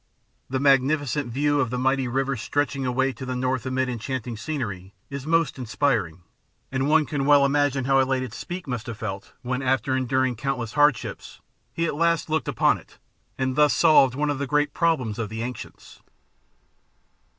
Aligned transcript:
The 0.49 0.59
magnificent 0.59 1.31
view 1.31 1.59
of 1.59 1.69
the 1.69 1.77
mighty 1.77 2.07
river 2.07 2.35
stretching 2.35 2.87
away 2.87 3.13
to 3.13 3.23
the 3.23 3.35
north 3.35 3.67
amid 3.67 3.87
enchanting 3.87 4.35
scenery 4.35 4.95
is 5.11 5.27
most 5.27 5.59
inspiring 5.59 6.23
and 6.71 6.89
one 6.89 7.05
can 7.05 7.27
well 7.27 7.45
imagine 7.45 7.85
how 7.85 7.99
elated 7.99 8.33
Speke 8.33 8.67
must 8.67 8.87
have 8.87 8.97
felt 8.97 9.33
when 9.43 9.61
after 9.61 9.95
enduring 9.95 10.37
countless 10.37 10.73
hardships, 10.73 11.39
he 11.71 11.85
at 11.85 11.93
last 11.93 12.31
looked 12.31 12.47
upon 12.47 12.79
it 12.79 12.97
and 13.37 13.55
thus 13.55 13.75
solved 13.75 14.15
one 14.15 14.31
of 14.31 14.39
the 14.39 14.47
great 14.47 14.73
problems 14.73 15.17
the 15.17 15.43
ancients. 15.43 16.01